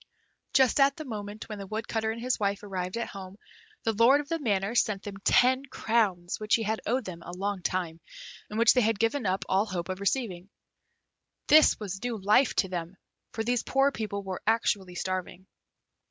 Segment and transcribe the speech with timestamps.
[0.53, 3.37] Just at the moment that the Woodcutter and his wife arrived at home,
[3.83, 7.31] the lord of the manor sent them ten crowns which he had owed them a
[7.31, 7.99] long time,
[8.49, 10.49] and which they had given up all hope of receiving.
[11.49, 12.97] This was new life to them,
[13.33, 15.45] for these poor people were actually starving.